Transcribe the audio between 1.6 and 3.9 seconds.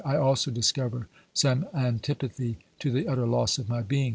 antipathy to the utter loss of my